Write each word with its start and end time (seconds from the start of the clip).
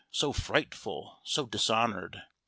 so 0.09 0.33
frightful, 0.33 1.19
so 1.23 1.45
dishonored! 1.45 2.23